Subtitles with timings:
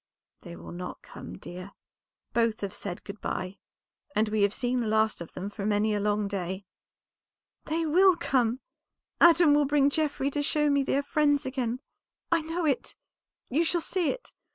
[0.39, 1.73] "They will not come, dear;
[2.33, 3.59] both have said good by,
[4.15, 6.65] and we have seen the last of them for many a long day."
[7.65, 8.61] "They will come!
[9.19, 11.81] Adam will bring Geoffrey to show me they are friends again.
[12.31, 12.95] I know it;
[13.47, 14.31] you shall see it.